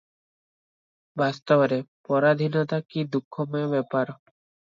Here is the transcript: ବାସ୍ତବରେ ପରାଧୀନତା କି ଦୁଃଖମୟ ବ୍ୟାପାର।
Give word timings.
ବାସ୍ତବରେ 1.21 1.77
ପରାଧୀନତା 2.11 2.81
କି 2.95 3.03
ଦୁଃଖମୟ 3.17 3.69
ବ୍ୟାପାର। 3.75 4.17